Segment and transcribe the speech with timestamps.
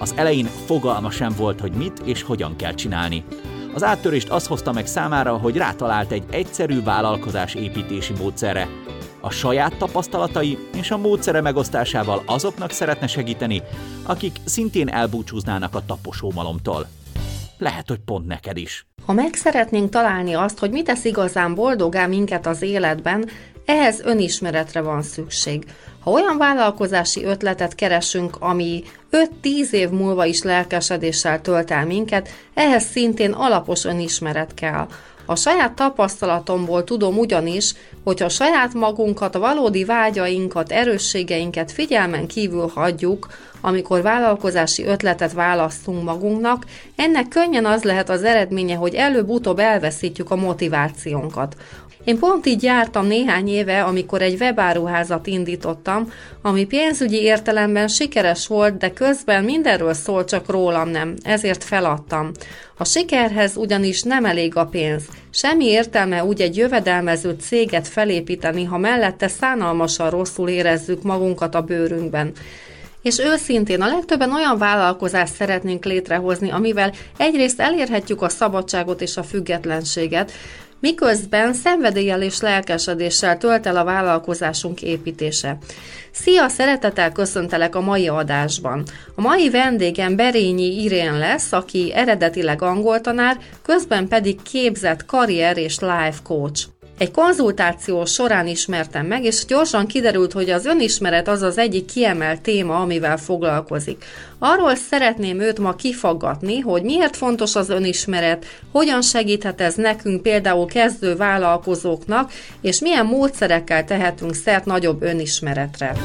[0.00, 3.24] Az elején fogalma sem volt, hogy mit és hogyan kell csinálni.
[3.74, 8.68] Az áttörést az hozta meg számára, hogy rátalált egy egyszerű vállalkozás építési módszerre.
[9.20, 13.62] A saját tapasztalatai és a módszere megosztásával azoknak szeretne segíteni,
[14.02, 16.86] akik szintén elbúcsúznának a taposómalomtól.
[17.58, 18.86] Lehet, hogy pont neked is.
[19.06, 23.28] Ha meg szeretnénk találni azt, hogy mit tesz igazán boldogá minket az életben,
[23.70, 25.64] ehhez önismeretre van szükség.
[26.00, 28.82] Ha olyan vállalkozási ötletet keresünk, ami
[29.42, 34.86] 5-10 év múlva is lelkesedéssel tölt el minket, ehhez szintén alapos önismeret kell.
[35.26, 42.70] A saját tapasztalatomból tudom ugyanis, hogy a saját magunkat, a valódi vágyainkat, erősségeinket figyelmen kívül
[42.74, 43.28] hagyjuk,
[43.60, 46.64] amikor vállalkozási ötletet választunk magunknak,
[46.96, 51.56] ennek könnyen az lehet az eredménye, hogy előbb-utóbb elveszítjük a motivációnkat.
[52.04, 58.76] Én pont így jártam néhány éve, amikor egy webáruházat indítottam, ami pénzügyi értelemben sikeres volt,
[58.76, 62.30] de közben mindenről szól, csak rólam nem, ezért feladtam.
[62.76, 65.02] A sikerhez ugyanis nem elég a pénz.
[65.30, 72.32] Semmi értelme úgy egy jövedelmező céget felépíteni, ha mellette szánalmasan rosszul érezzük magunkat a bőrünkben.
[73.02, 79.22] És őszintén a legtöbben olyan vállalkozást szeretnénk létrehozni, amivel egyrészt elérhetjük a szabadságot és a
[79.22, 80.32] függetlenséget,
[80.80, 85.58] miközben szenvedéllyel és lelkesedéssel tölt el a vállalkozásunk építése.
[86.10, 88.82] Szia, szeretettel köszöntelek a mai adásban.
[89.14, 95.78] A mai vendégem Berényi Irén lesz, aki eredetileg angol tanár, közben pedig képzett karrier és
[95.78, 96.79] life coach.
[97.00, 102.40] Egy konzultáció során ismertem meg, és gyorsan kiderült, hogy az önismeret az az egyik kiemelt
[102.40, 104.04] téma, amivel foglalkozik.
[104.38, 110.66] Arról szeretném őt ma kifaggatni, hogy miért fontos az önismeret, hogyan segíthet ez nekünk például
[110.66, 115.96] kezdő vállalkozóknak, és milyen módszerekkel tehetünk szert nagyobb önismeretre.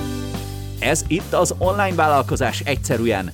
[0.80, 3.30] Ez itt az online vállalkozás egyszerűen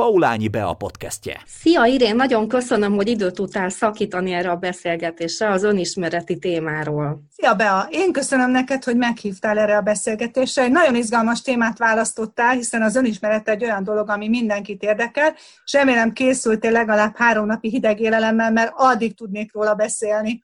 [0.00, 1.40] Paulányi a podcastje.
[1.46, 7.22] Szia Irén, nagyon köszönöm, hogy időt tudtál szakítani erre a beszélgetésre az önismereti témáról.
[7.36, 10.62] Szia Bea, én köszönöm neked, hogy meghívtál erre a beszélgetésre.
[10.62, 15.34] Egy nagyon izgalmas témát választottál, hiszen az önismeret egy olyan dolog, ami mindenkit érdekel,
[15.64, 20.42] és remélem készültél legalább három napi hideg élelemmel, mert addig tudnék róla beszélni.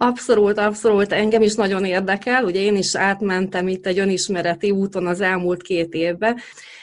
[0.00, 5.20] Abszolút, abszolút, engem is nagyon érdekel, ugye én is átmentem itt egy önismereti úton az
[5.20, 6.38] elmúlt két évben,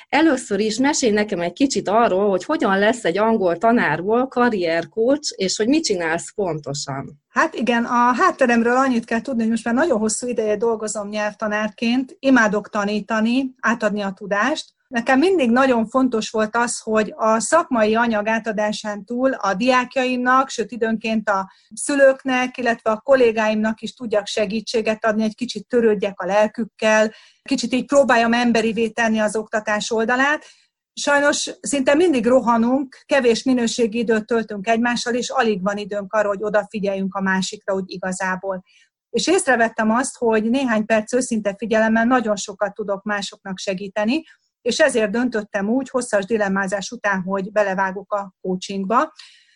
[0.10, 5.58] Először is mesélj nekem egy kicsit arról, hogy hogyan lesz egy angol tanárból karriercoach, és
[5.58, 7.25] hogy mit csinálsz pontosan.
[7.36, 12.16] Hát igen, a hátteremről annyit kell tudni, hogy most már nagyon hosszú ideje dolgozom nyelvtanárként,
[12.20, 18.28] imádok tanítani, átadni a tudást, Nekem mindig nagyon fontos volt az, hogy a szakmai anyag
[18.28, 25.24] átadásán túl a diákjaimnak, sőt időnként a szülőknek, illetve a kollégáimnak is tudjak segítséget adni,
[25.24, 27.14] egy kicsit törődjek a lelkükkel,
[27.44, 30.46] kicsit így próbáljam emberivé tenni az oktatás oldalát.
[31.02, 36.44] Sajnos szinte mindig rohanunk, kevés minőségi időt töltünk egymással, és alig van időnk arra, hogy
[36.44, 38.64] odafigyeljünk a másikra, úgy igazából.
[39.10, 44.24] És észrevettem azt, hogy néhány perc őszinte figyelemmel nagyon sokat tudok másoknak segíteni,
[44.62, 49.12] és ezért döntöttem úgy, hosszas dilemmázás után, hogy belevágok a coachingba.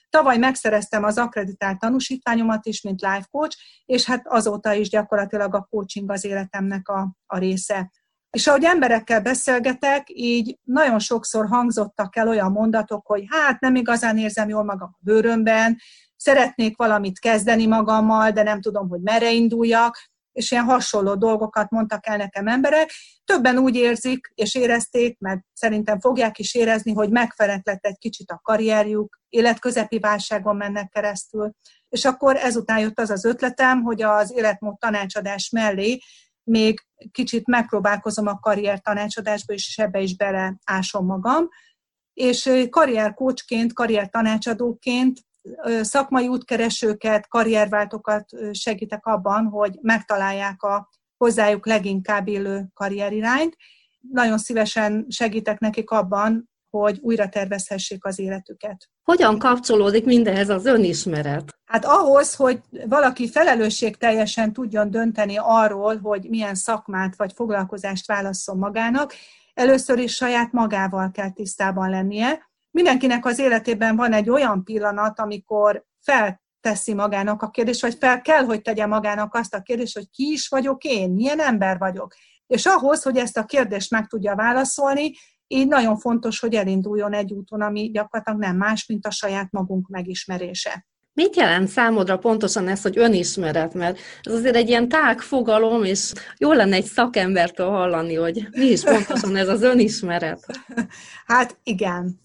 [0.10, 5.68] Tavaly megszereztem az akreditált tanúsítványomat is, mint life coach, és hát azóta is gyakorlatilag a
[5.70, 7.92] coaching az életemnek a, a része.
[8.30, 14.18] És ahogy emberekkel beszélgetek, így nagyon sokszor hangzottak el olyan mondatok, hogy hát nem igazán
[14.18, 15.78] érzem jól magam a bőrömben,
[16.16, 19.98] szeretnék valamit kezdeni magammal, de nem tudom, hogy merre induljak,
[20.32, 22.92] és ilyen hasonló dolgokat mondtak el nekem emberek.
[23.26, 28.32] Többen úgy érzik, és érezték, meg szerintem fogják is érezni, hogy megfelelt lett egy kicsit
[28.32, 31.52] a karrierjük, életközepi válságon mennek keresztül.
[31.90, 36.00] És akkor ezután jött az az ötletem, hogy az életmód tanácsadás mellé
[36.50, 36.80] még
[37.12, 41.48] kicsit megpróbálkozom a karrier tanácsadásba, és ebbe is beleásom magam.
[42.14, 45.20] És karrierkócsként, karrier tanácsadóként
[45.82, 53.56] szakmai útkeresőket, karrierváltókat segítek abban, hogy megtalálják a hozzájuk leginkább illő karrierirányt.
[54.00, 58.90] Nagyon szívesen segítek nekik abban, hogy újra tervezhessék az életüket.
[59.04, 61.60] Hogyan kapcsolódik mindehez az önismeret?
[61.66, 68.58] Hát ahhoz, hogy valaki felelősség teljesen tudjon dönteni arról, hogy milyen szakmát vagy foglalkozást válasszon
[68.58, 69.14] magának,
[69.54, 75.86] először is saját magával kell tisztában lennie, mindenkinek az életében van egy olyan pillanat, amikor
[76.02, 80.32] felteszi magának a kérdést, vagy fel kell, hogy tegye magának azt a kérdést, hogy ki
[80.32, 82.14] is vagyok én, milyen ember vagyok.
[82.48, 85.12] És ahhoz, hogy ezt a kérdést meg tudja válaszolni,
[85.52, 89.88] így nagyon fontos, hogy elinduljon egy úton, ami gyakorlatilag nem más, mint a saját magunk
[89.88, 90.88] megismerése.
[91.14, 93.74] Mit jelent számodra pontosan ez, hogy önismeret?
[93.74, 98.66] Mert ez azért egy ilyen tág fogalom, és jó lenne egy szakembertől hallani, hogy mi
[98.66, 100.46] is pontosan ez az önismeret.
[101.26, 102.20] Hát igen.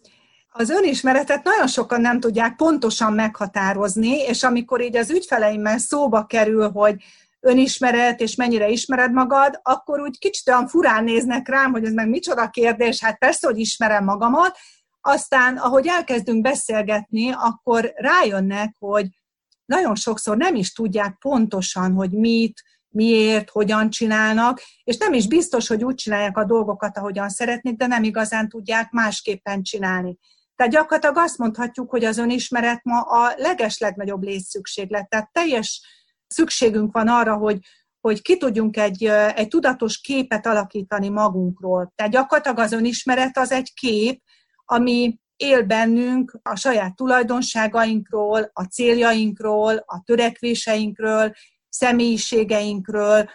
[0.48, 6.70] Az önismeretet nagyon sokan nem tudják pontosan meghatározni, és amikor így az ügyfeleimmel szóba kerül,
[6.70, 6.96] hogy
[7.44, 12.08] önismeret, és mennyire ismered magad, akkor úgy kicsit olyan furán néznek rám, hogy ez meg
[12.08, 14.56] micsoda kérdés, hát persze, hogy ismerem magamat,
[15.00, 19.06] aztán, ahogy elkezdünk beszélgetni, akkor rájönnek, hogy
[19.64, 25.68] nagyon sokszor nem is tudják pontosan, hogy mit, miért, hogyan csinálnak, és nem is biztos,
[25.68, 30.18] hogy úgy csinálják a dolgokat, ahogyan szeretnék, de nem igazán tudják másképpen csinálni.
[30.56, 35.08] Tehát gyakorlatilag azt mondhatjuk, hogy az önismeret ma a leges legnagyobb létszükséglet.
[35.08, 35.80] Tehát teljes
[36.26, 37.58] szükségünk van arra, hogy,
[38.00, 39.04] hogy ki tudjunk egy,
[39.34, 41.92] egy tudatos képet alakítani magunkról.
[41.94, 44.22] Tehát gyakorlatilag az önismeret az egy kép,
[44.64, 51.32] ami él bennünk a saját tulajdonságainkról, a céljainkról, a törekvéseinkről,
[51.68, 53.30] személyiségeinkről.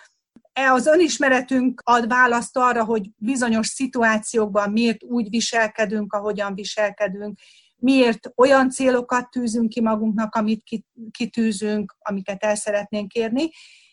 [0.54, 7.40] E az önismeretünk ad választ arra, hogy bizonyos szituációkban miért úgy viselkedünk, ahogyan viselkedünk,
[7.80, 10.64] miért olyan célokat tűzünk ki magunknak, amit
[11.12, 13.50] kitűzünk, amiket el szeretnénk érni,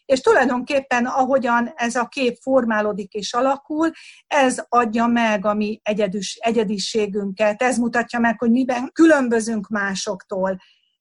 [0.06, 3.90] és tulajdonképpen ahogyan ez a kép formálódik és alakul,
[4.26, 10.56] ez adja meg a mi egyedüs, egyediségünket, ez mutatja meg, hogy miben különbözünk másoktól,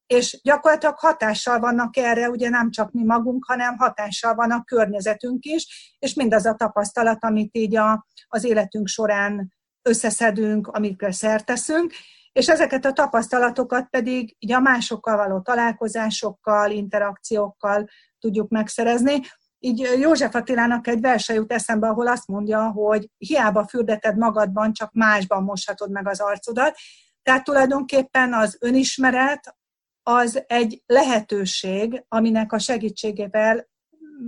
[0.08, 5.46] és gyakorlatilag hatással vannak erre, ugye nem csak mi magunk, hanem hatással van a környezetünk
[5.46, 11.94] is, és mindaz a tapasztalat, amit így a, az életünk során összeszedünk, amikre szerteszünk,
[12.36, 17.88] és ezeket a tapasztalatokat pedig így a másokkal való találkozásokkal, interakciókkal
[18.20, 19.22] tudjuk megszerezni.
[19.60, 24.92] Így József Attilának egy verse jut eszembe, ahol azt mondja, hogy hiába fürdeted magadban, csak
[24.94, 26.76] másban moshatod meg az arcodat.
[27.22, 29.56] Tehát tulajdonképpen az önismeret
[30.04, 33.68] az egy lehetőség, aminek a segítségével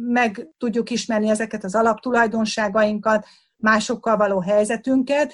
[0.07, 3.27] meg tudjuk ismerni ezeket az alaptulajdonságainkat,
[3.57, 5.33] másokkal való helyzetünket,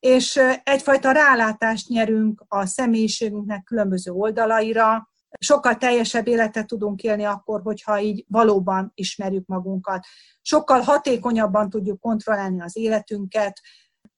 [0.00, 5.08] és egyfajta rálátást nyerünk a személyiségünknek különböző oldalaira,
[5.38, 10.06] sokkal teljesebb életet tudunk élni akkor, hogyha így valóban ismerjük magunkat.
[10.42, 13.60] Sokkal hatékonyabban tudjuk kontrollálni az életünket,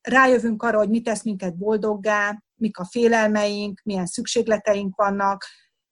[0.00, 5.44] rájövünk arra, hogy mit tesz minket boldoggá, mik a félelmeink, milyen szükségleteink vannak,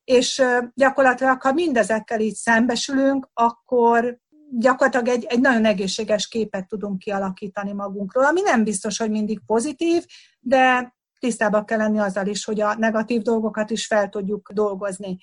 [0.05, 0.43] és
[0.75, 4.19] gyakorlatilag, ha mindezekkel így szembesülünk, akkor
[4.51, 10.05] gyakorlatilag egy, egy nagyon egészséges képet tudunk kialakítani magunkról, ami nem biztos, hogy mindig pozitív,
[10.41, 15.19] de tisztában kell lenni azzal is, hogy a negatív dolgokat is fel tudjuk dolgozni.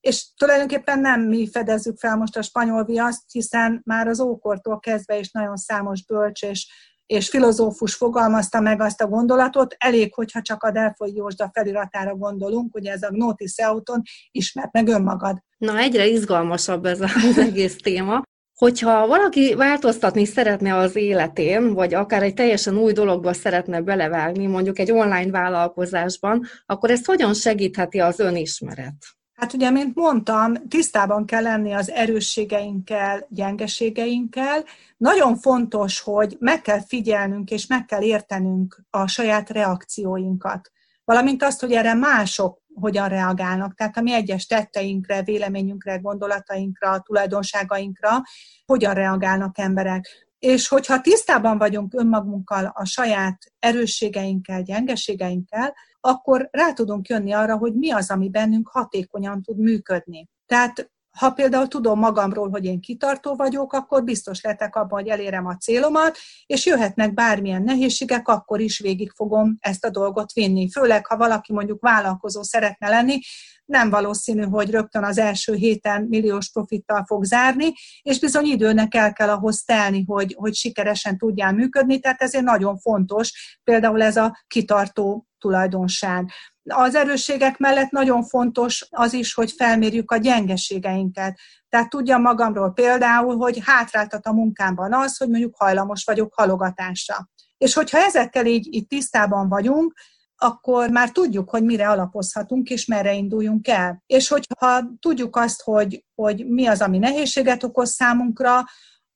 [0.00, 5.18] És tulajdonképpen nem mi fedezzük fel most a spanyol viaszt, hiszen már az ókortól kezdve
[5.18, 6.72] is nagyon számos bölcs és,
[7.06, 12.74] és filozófus fogalmazta meg azt a gondolatot, elég, hogyha csak a Delfoy Józsda feliratára gondolunk,
[12.74, 15.38] ugye ez a Gnotis Euton, ismert meg önmagad.
[15.58, 18.22] Na, egyre izgalmasabb ez az egész téma.
[18.54, 24.78] Hogyha valaki változtatni szeretne az életén, vagy akár egy teljesen új dologba szeretne belevágni, mondjuk
[24.78, 28.94] egy online vállalkozásban, akkor ezt hogyan segítheti az önismeret?
[29.34, 34.64] Hát ugye, mint mondtam, tisztában kell lenni az erősségeinkkel, gyengeségeinkkel.
[34.96, 40.70] Nagyon fontos, hogy meg kell figyelnünk és meg kell értenünk a saját reakcióinkat.
[41.04, 43.74] Valamint azt, hogy erre mások hogyan reagálnak.
[43.74, 48.22] Tehát a mi egyes tetteinkre, véleményünkre, gondolatainkra, tulajdonságainkra
[48.66, 50.28] hogyan reagálnak emberek.
[50.38, 57.74] És hogyha tisztában vagyunk önmagunkkal, a saját erősségeinkkel, gyengeségeinkkel, akkor rá tudunk jönni arra, hogy
[57.74, 60.28] mi az, ami bennünk hatékonyan tud működni.
[60.46, 65.46] Tehát ha például tudom magamról, hogy én kitartó vagyok, akkor biztos lehetek abban, hogy elérem
[65.46, 66.16] a célomat,
[66.46, 70.70] és jöhetnek bármilyen nehézségek, akkor is végig fogom ezt a dolgot vinni.
[70.70, 73.18] Főleg, ha valaki mondjuk vállalkozó szeretne lenni,
[73.64, 79.12] nem valószínű, hogy rögtön az első héten milliós profittal fog zárni, és bizony időnek el
[79.12, 84.44] kell ahhoz telni, hogy, hogy sikeresen tudjál működni, tehát ezért nagyon fontos például ez a
[84.46, 86.30] kitartó tulajdonság.
[86.62, 91.38] Az erősségek mellett nagyon fontos az is, hogy felmérjük a gyengeségeinket.
[91.68, 97.28] Tehát tudjam magamról például, hogy hátráltat a munkámban az, hogy mondjuk hajlamos vagyok halogatásra.
[97.58, 99.92] És hogyha ezekkel így, így tisztában vagyunk,
[100.36, 104.02] akkor már tudjuk, hogy mire alapozhatunk, és merre induljunk el.
[104.06, 108.64] És hogyha tudjuk azt, hogy, hogy mi az, ami nehézséget okoz számunkra,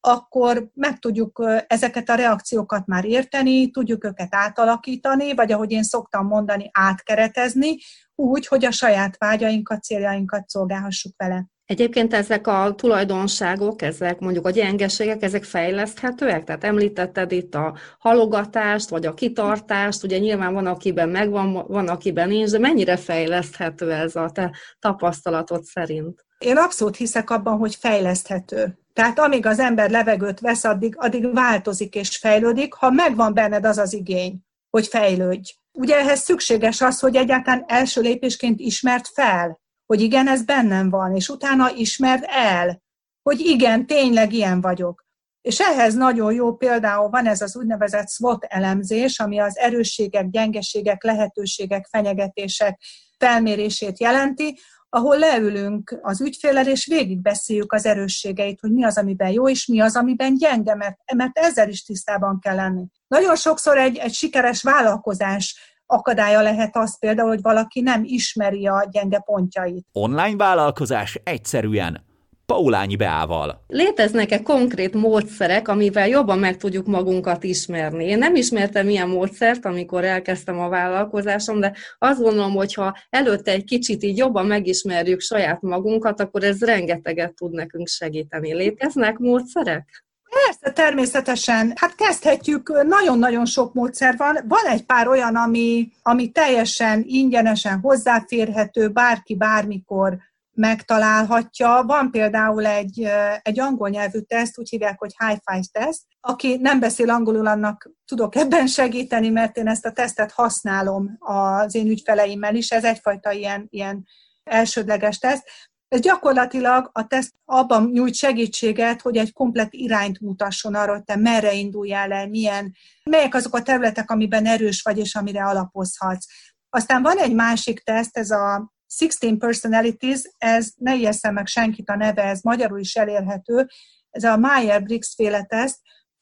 [0.08, 6.26] akkor meg tudjuk ezeket a reakciókat már érteni, tudjuk őket átalakítani, vagy ahogy én szoktam
[6.26, 7.76] mondani, átkeretezni,
[8.14, 11.46] úgy, hogy a saját vágyainkat, céljainkat szolgálhassuk vele.
[11.64, 16.44] Egyébként ezek a tulajdonságok, ezek mondjuk a gyengeségek, ezek fejleszthetőek?
[16.44, 22.28] Tehát említetted itt a halogatást, vagy a kitartást, ugye nyilván van, akiben megvan, van, akiben
[22.28, 26.26] nincs, de mennyire fejleszthető ez a te tapasztalatod szerint?
[26.38, 28.78] Én abszolút hiszek abban, hogy fejleszthető.
[28.92, 33.78] Tehát amíg az ember levegőt vesz, addig, addig változik és fejlődik, ha megvan benned az
[33.78, 34.38] az igény,
[34.70, 35.52] hogy fejlődj.
[35.72, 41.16] Ugye ehhez szükséges az, hogy egyáltalán első lépésként ismert fel, hogy igen, ez bennem van,
[41.16, 42.82] és utána ismerd el,
[43.22, 45.06] hogy igen, tényleg ilyen vagyok.
[45.40, 51.02] És ehhez nagyon jó például van ez az úgynevezett SWOT elemzés, ami az erősségek, gyengeségek,
[51.02, 52.80] lehetőségek, fenyegetések
[53.18, 54.58] felmérését jelenti,
[54.90, 59.80] ahol leülünk az ügyfélel, és végigbeszéljük az erősségeit, hogy mi az, amiben jó, és mi
[59.80, 62.86] az, amiben gyenge, mert, mert ezzel is tisztában kell lenni.
[63.08, 68.88] Nagyon sokszor egy, egy sikeres vállalkozás akadálya lehet az például, hogy valaki nem ismeri a
[68.90, 69.86] gyenge pontjait.
[69.92, 72.06] Online vállalkozás egyszerűen
[72.52, 73.64] Paulányi Beával.
[73.66, 78.04] Léteznek-e konkrét módszerek, amivel jobban meg tudjuk magunkat ismerni?
[78.04, 83.50] Én nem ismertem ilyen módszert, amikor elkezdtem a vállalkozásom, de azt gondolom, hogy ha előtte
[83.50, 88.54] egy kicsit így jobban megismerjük saját magunkat, akkor ez rengeteget tud nekünk segíteni.
[88.54, 90.04] Léteznek módszerek?
[90.44, 91.72] Persze, természetesen.
[91.74, 94.38] Hát kezdhetjük, nagyon-nagyon sok módszer van.
[94.48, 100.18] Van egy pár olyan, ami, ami teljesen ingyenesen hozzáférhető, bárki bármikor
[100.58, 101.82] megtalálhatja.
[101.86, 103.08] Van például egy,
[103.42, 106.02] egy angol nyelvű teszt, úgy hívják, hogy High-Five teszt.
[106.20, 111.74] Aki nem beszél angolul, annak tudok ebben segíteni, mert én ezt a tesztet használom az
[111.74, 112.70] én ügyfeleimmel is.
[112.70, 114.04] Ez egyfajta ilyen, ilyen
[114.44, 115.44] elsődleges teszt.
[115.88, 121.16] Ez gyakorlatilag a teszt abban nyújt segítséget, hogy egy komplet irányt mutasson arra, hogy te
[121.16, 122.74] merre induljál el, milyen,
[123.04, 126.26] melyek azok a területek, amiben erős vagy, és amire alapozhatsz.
[126.70, 131.96] Aztán van egy másik teszt, ez a 16 Personalities, ez ne ijesszem meg senkit a
[131.96, 133.66] neve, ez magyarul is elérhető,
[134.10, 135.78] ez a Meyer-Briggs féle teszt,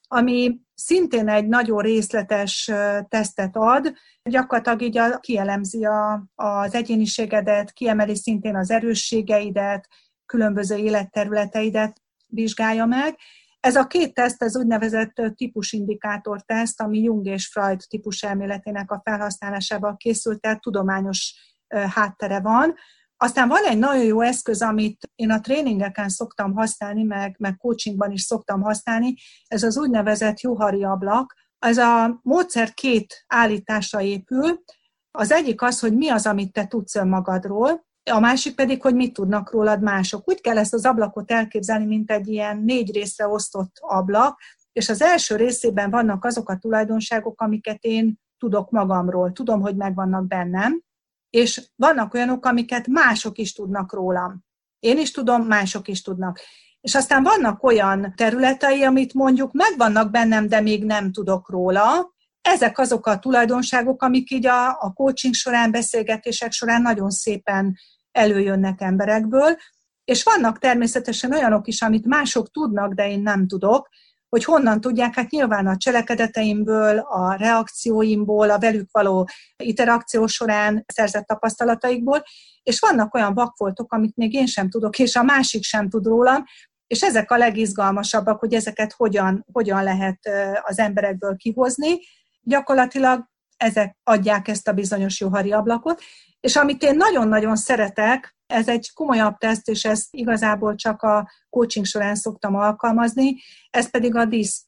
[0.09, 2.71] ami szintén egy nagyon részletes
[3.09, 3.93] tesztet ad,
[4.23, 9.89] gyakorlatilag így a, kielemzi a, az egyéniségedet, kiemeli szintén az erősségeidet,
[10.27, 13.17] különböző életterületeidet vizsgálja meg.
[13.61, 19.01] Ez a két teszt, ez úgynevezett típusindikátor teszt, ami Jung és Freud típus elméletének a
[19.05, 21.35] felhasználásával készült, tehát tudományos
[21.69, 22.75] háttere van.
[23.17, 28.11] Aztán van egy nagyon jó eszköz, amit én a tréningeken szoktam használni, meg, meg coachingban
[28.11, 29.15] is szoktam használni,
[29.47, 31.35] ez az úgynevezett juhari ablak.
[31.59, 34.63] Ez a módszer két állításra épül.
[35.11, 39.13] Az egyik az, hogy mi az, amit te tudsz önmagadról, a másik pedig, hogy mit
[39.13, 40.29] tudnak rólad mások.
[40.29, 44.41] Úgy kell ezt az ablakot elképzelni, mint egy ilyen négy részre osztott ablak,
[44.73, 50.27] és az első részében vannak azok a tulajdonságok, amiket én tudok magamról, tudom, hogy megvannak
[50.27, 50.83] bennem,
[51.31, 54.45] és vannak olyanok, amiket mások is tudnak rólam.
[54.79, 56.41] Én is tudom, mások is tudnak.
[56.81, 62.15] És aztán vannak olyan területei, amit mondjuk megvannak bennem, de még nem tudok róla.
[62.43, 67.77] Ezek azok a tulajdonságok, amik így a, a coaching során, beszélgetések során nagyon szépen
[68.13, 69.57] előjönnek emberekből,
[70.05, 73.89] és vannak természetesen olyanok is, amit mások tudnak, de én nem tudok,
[74.29, 81.27] hogy honnan tudják, hát nyilván a cselekedeteimből, a reakcióimból, a velük való interakció során szerzett
[81.27, 82.23] tapasztalataikból,
[82.63, 86.45] és vannak olyan vakfoltok, amit még én sem tudok, és a másik sem tud rólam,
[86.87, 90.19] és ezek a legizgalmasabbak, hogy ezeket hogyan, hogyan lehet
[90.63, 91.99] az emberekből kihozni.
[92.41, 93.25] Gyakorlatilag
[93.57, 96.03] ezek adják ezt a bizonyos juhari ablakot,
[96.47, 101.87] és amit én nagyon-nagyon szeretek, ez egy komolyabb teszt, és ezt igazából csak a coaching
[101.87, 103.37] során szoktam alkalmazni,
[103.71, 104.65] ez pedig a DISC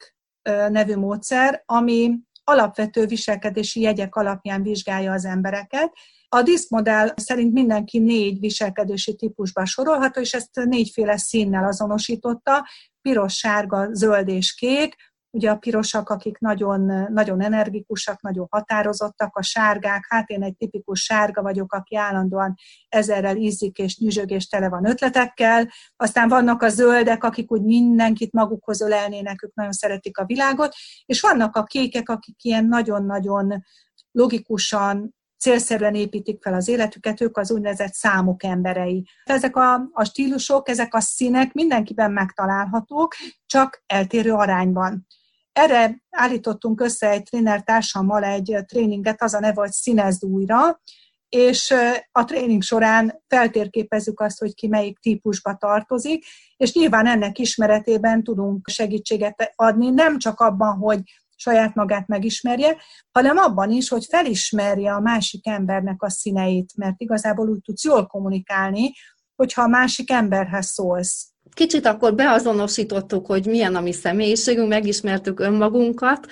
[0.68, 5.92] nevű módszer, ami alapvető viselkedési jegyek alapján vizsgálja az embereket.
[6.28, 12.66] A DISC modell szerint mindenki négy viselkedési típusba sorolható, és ezt négyféle színnel azonosította,
[13.02, 14.94] piros, sárga, zöld és kék,
[15.30, 21.00] Ugye a pirosak, akik nagyon, nagyon energikusak, nagyon határozottak, a sárgák, hát én egy tipikus
[21.00, 22.54] sárga vagyok, aki állandóan
[22.88, 25.68] ezerrel ízik és nyüzsög és tele van ötletekkel.
[25.96, 30.74] Aztán vannak a zöldek, akik úgy mindenkit magukhoz ölelnének, ők nagyon szeretik a világot,
[31.06, 33.64] és vannak a kékek, akik ilyen nagyon-nagyon
[34.10, 39.06] logikusan, célszerűen építik fel az életüket, ők az úgynevezett számok emberei.
[39.24, 43.14] Ezek a, a stílusok, ezek a színek mindenkiben megtalálhatók,
[43.46, 45.06] csak eltérő arányban.
[45.52, 50.80] Erre állítottunk össze egy tréner társammal egy tréninget, az a neve, hogy színezd újra,
[51.28, 51.74] és
[52.12, 56.24] a tréning során feltérképezzük azt, hogy ki melyik típusba tartozik,
[56.56, 61.00] és nyilván ennek ismeretében tudunk segítséget adni, nem csak abban, hogy
[61.38, 62.76] saját magát megismerje,
[63.12, 68.06] hanem abban is, hogy felismerje a másik embernek a színeit, mert igazából úgy tudsz jól
[68.06, 68.92] kommunikálni,
[69.36, 71.28] hogyha a másik emberhez szólsz.
[71.54, 76.26] Kicsit akkor beazonosítottuk, hogy milyen a mi személyiségünk, megismertük önmagunkat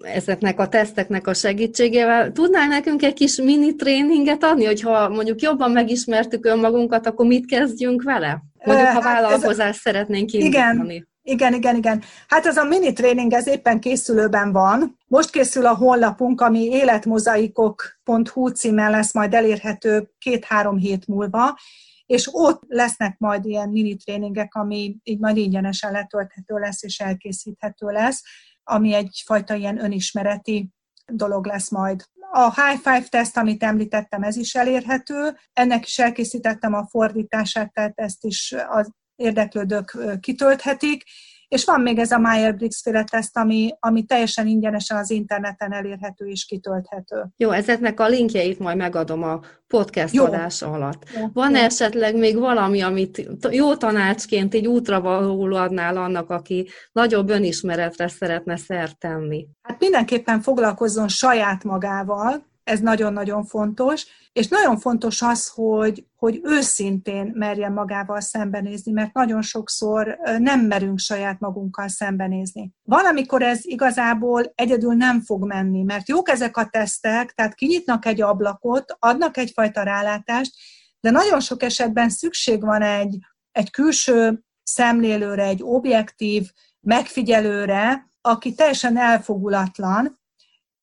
[0.00, 2.32] ezeknek a teszteknek a segítségével.
[2.32, 8.02] Tudnál nekünk egy kis mini tréninget adni, hogyha mondjuk jobban megismertük önmagunkat, akkor mit kezdjünk
[8.02, 8.42] vele?
[8.64, 9.80] Mondjuk, ha hát vállalkozást a...
[9.80, 10.94] szeretnénk indítani.
[10.94, 12.02] Igen, igen, igen, igen.
[12.28, 14.98] Hát ez a mini tréning, ez éppen készülőben van.
[15.06, 21.58] Most készül a honlapunk, ami életmozaikok.hu címen lesz majd elérhető két-három hét múlva,
[22.06, 27.86] és ott lesznek majd ilyen mini tréningek, ami így majd ingyenesen letölthető lesz és elkészíthető
[27.86, 28.22] lesz,
[28.64, 30.70] ami egyfajta ilyen önismereti
[31.06, 32.04] dolog lesz majd.
[32.32, 35.36] A High Five teszt, amit említettem, ez is elérhető.
[35.52, 41.02] Ennek is elkészítettem a fordítását, tehát ezt is az érdeklődők kitölthetik,
[41.48, 46.26] és van még ez a Meyer-Briggs féle teszt, ami, ami teljesen ingyenesen az interneten elérhető
[46.26, 47.26] és kitölthető.
[47.36, 50.24] Jó, ezeknek a linkjeit majd megadom a podcast jó.
[50.24, 51.02] adás alatt.
[51.14, 51.26] Jó.
[51.32, 51.60] Van jó.
[51.60, 58.56] esetleg még valami, amit jó tanácsként így útra való adnál annak, aki nagyobb önismeretre szeretne
[58.56, 59.46] szert tenni?
[59.62, 67.32] Hát mindenképpen foglalkozzon saját magával, ez nagyon-nagyon fontos, és nagyon fontos az, hogy, hogy őszintén
[67.34, 72.72] merjen magával szembenézni, mert nagyon sokszor nem merünk saját magunkkal szembenézni.
[72.82, 78.20] Valamikor ez igazából egyedül nem fog menni, mert jók ezek a tesztek, tehát kinyitnak egy
[78.20, 80.54] ablakot, adnak egyfajta rálátást,
[81.00, 83.18] de nagyon sok esetben szükség van egy,
[83.52, 86.50] egy külső szemlélőre, egy objektív
[86.80, 90.19] megfigyelőre, aki teljesen elfogulatlan,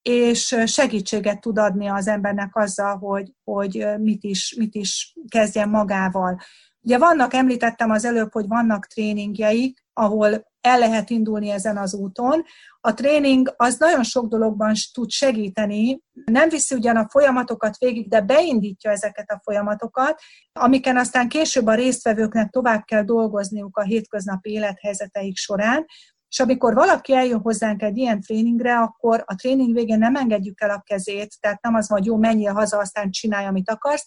[0.07, 6.39] és segítséget tud adni az embernek azzal, hogy, hogy mit, is, mit is kezdjen magával.
[6.81, 12.43] Ugye vannak, említettem az előbb, hogy vannak tréningjeik, ahol el lehet indulni ezen az úton.
[12.81, 18.21] A tréning az nagyon sok dologban tud segíteni, nem viszi ugyan a folyamatokat végig, de
[18.21, 20.21] beindítja ezeket a folyamatokat,
[20.53, 25.85] amiken aztán később a résztvevőknek tovább kell dolgozniuk a hétköznapi élethelyzeteik során,
[26.29, 30.69] és amikor valaki eljön hozzánk egy ilyen tréningre, akkor a tréning végén nem engedjük el
[30.69, 34.05] a kezét, tehát nem az, hogy jó, menjél haza, aztán csinálj, amit akarsz,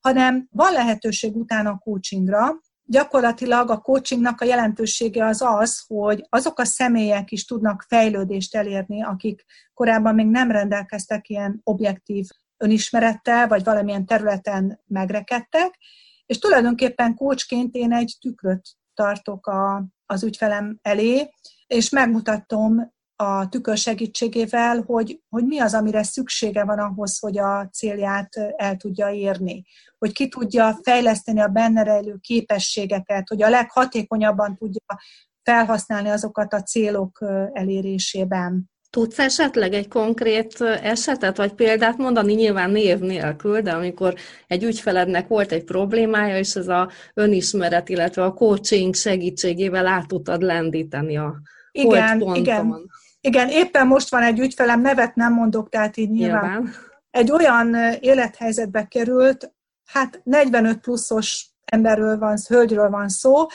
[0.00, 2.60] hanem van lehetőség utána a coachingra.
[2.84, 9.02] Gyakorlatilag a coachingnak a jelentősége az az, hogy azok a személyek is tudnak fejlődést elérni,
[9.02, 12.26] akik korábban még nem rendelkeztek ilyen objektív
[12.56, 15.78] önismerettel, vagy valamilyen területen megrekedtek,
[16.26, 18.62] és tulajdonképpen coachként én egy tükröt
[18.94, 21.30] tartok a, az ügyfelem elé,
[21.68, 27.68] és megmutatom a tükör segítségével, hogy, hogy mi az, amire szüksége van ahhoz, hogy a
[27.72, 29.64] célját el tudja érni.
[29.98, 34.98] Hogy ki tudja fejleszteni a benne rejlő képességeket, hogy a leghatékonyabban tudja
[35.42, 37.18] felhasználni azokat a célok
[37.52, 38.70] elérésében.
[38.90, 44.14] Tudsz esetleg egy konkrét esetet, vagy példát mondani, nyilván név nélkül, de amikor
[44.46, 50.42] egy ügyfelednek volt egy problémája, és ez a önismeret, illetve a coaching segítségével át tudtad
[50.42, 51.40] lendíteni a
[51.78, 52.36] igen, ponton.
[52.36, 52.90] igen.
[53.20, 56.50] Igen, éppen most van egy ügyfelem, nevet nem mondok, tehát így nyilván.
[56.50, 56.74] nyilván.
[57.10, 59.52] Egy olyan élethelyzetbe került,
[59.84, 63.46] hát 45 pluszos emberről van, hölgyről van szó,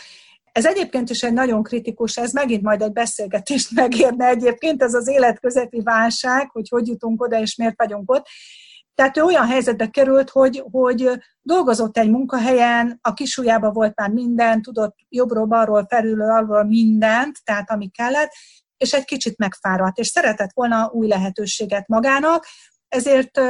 [0.54, 5.08] ez egyébként is egy nagyon kritikus, ez megint majd egy beszélgetést megérne egyébként, ez az
[5.08, 8.28] életközepi válság, hogy hogy jutunk oda, és miért vagyunk ott.
[8.95, 11.10] Tehát ő olyan helyzetbe került, hogy, hogy
[11.41, 17.71] dolgozott egy munkahelyen, a kisujjába volt már minden, tudott jobbról, balról, felülről, alulról mindent, tehát
[17.71, 18.32] ami kellett,
[18.77, 22.45] és egy kicsit megfáradt, és szeretett volna új lehetőséget magának,
[22.88, 23.41] ezért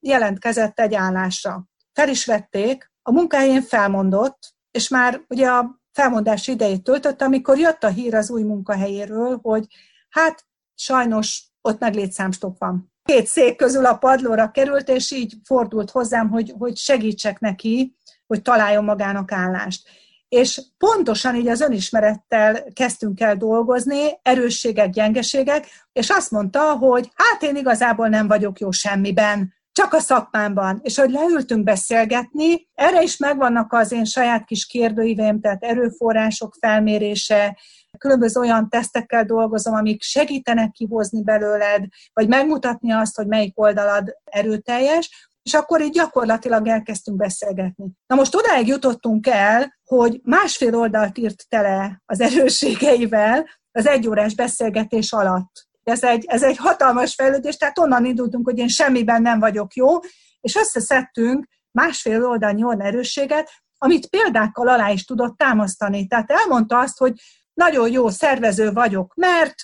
[0.00, 1.64] jelentkezett egy állásra.
[1.92, 4.38] Fel is vették, a munkahelyén felmondott,
[4.70, 9.66] és már ugye a felmondás idejét töltött, amikor jött a hír az új munkahelyéről, hogy
[10.08, 12.93] hát sajnos ott meg létszámstop van.
[13.04, 18.42] Két szék közül a padlóra került, és így fordult hozzám, hogy, hogy segítsek neki, hogy
[18.42, 19.88] találjon magának állást.
[20.28, 27.42] És pontosan így az önismerettel kezdtünk el dolgozni, erősségek, gyengeségek, és azt mondta, hogy hát
[27.42, 33.16] én igazából nem vagyok jó semmiben, csak a szakmámban, és hogy leültünk beszélgetni, erre is
[33.16, 37.58] megvannak az én saját kis kérdőíveim, tehát erőforrások felmérése,
[37.98, 45.32] különböző olyan tesztekkel dolgozom, amik segítenek kihozni belőled, vagy megmutatni azt, hogy melyik oldalad erőteljes,
[45.42, 47.86] és akkor így gyakorlatilag elkezdtünk beszélgetni.
[48.06, 55.12] Na most odáig jutottunk el, hogy másfél oldalt írt tele az erősségeivel az egyórás beszélgetés
[55.12, 55.66] alatt.
[55.82, 59.98] Ez egy, ez egy hatalmas fejlődés, tehát onnan indultunk, hogy én semmiben nem vagyok jó,
[60.40, 66.06] és összeszedtünk másfél oldalnyi olyan erősséget, amit példákkal alá is tudott támasztani.
[66.06, 67.12] Tehát elmondta azt, hogy
[67.54, 69.54] nagyon jó szervező vagyok, mert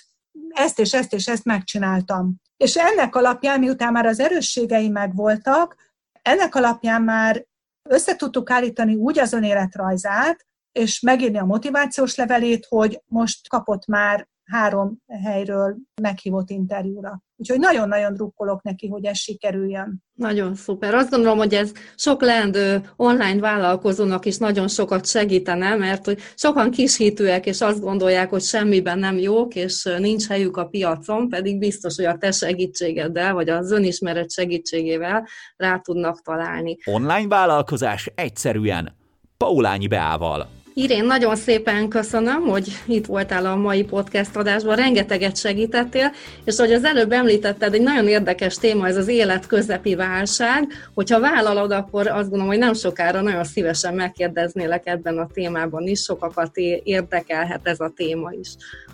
[0.49, 2.35] ezt és ezt és ezt megcsináltam.
[2.57, 5.75] És ennek alapján, miután már az erősségei megvoltak,
[6.21, 7.45] ennek alapján már
[7.89, 14.27] össze tudtuk állítani úgy az önéletrajzát, és megírni a motivációs levelét, hogy most kapott már
[14.51, 17.21] három helyről meghívott interjúra.
[17.35, 20.03] Úgyhogy nagyon-nagyon drukkolok neki, hogy ez sikerüljön.
[20.13, 20.93] Nagyon szuper.
[20.93, 26.71] Azt gondolom, hogy ez sok leendő online vállalkozónak is nagyon sokat segítene, mert hogy sokan
[26.71, 31.95] kishitűek, és azt gondolják, hogy semmiben nem jók, és nincs helyük a piacon, pedig biztos,
[31.95, 36.77] hogy a te segítségeddel, vagy az önismeret segítségével rá tudnak találni.
[36.85, 38.95] Online vállalkozás egyszerűen
[39.37, 40.60] Paulányi Beával.
[40.73, 46.11] Irén, nagyon szépen köszönöm, hogy itt voltál a mai podcast adásban, rengeteget segítettél,
[46.43, 50.67] és hogy az előbb említetted, egy nagyon érdekes téma ez az élet közepi válság.
[50.93, 56.01] Hogyha vállalod, akkor azt gondolom, hogy nem sokára nagyon szívesen megkérdeznélek ebben a témában is,
[56.01, 58.49] sokakat érdekelhet ez a téma is.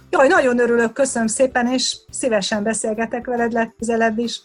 [0.10, 4.42] Jaj, nagyon örülök, köszönöm szépen, és szívesen beszélgetek veled legközelebb is.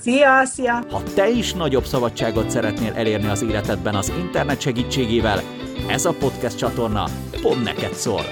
[0.00, 0.84] Szia, szia!
[0.90, 5.42] Ha te is nagyobb szabadságot szeretnél elérni az életedben az internet segítségével,
[5.90, 7.04] ez a podcast csatorna
[7.42, 8.22] pont neked szól.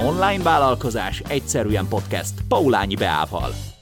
[0.00, 3.75] Online vállalkozás egyszerűen podcast Paulányi Beával.